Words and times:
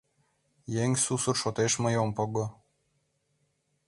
Еҥ 0.83 0.91
сусыр 1.03 1.35
шотеш 1.41 1.73
мый 1.83 1.95
ом 2.03 2.09
пого 2.17 2.45